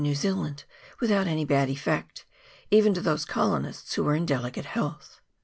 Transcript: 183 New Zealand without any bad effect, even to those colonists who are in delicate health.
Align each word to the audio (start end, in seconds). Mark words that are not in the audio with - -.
183 0.03 0.09
New 0.31 0.35
Zealand 0.35 0.63
without 0.99 1.27
any 1.27 1.45
bad 1.45 1.69
effect, 1.69 2.25
even 2.71 2.91
to 2.95 3.01
those 3.01 3.23
colonists 3.23 3.93
who 3.93 4.07
are 4.07 4.15
in 4.15 4.25
delicate 4.25 4.65
health. 4.65 5.21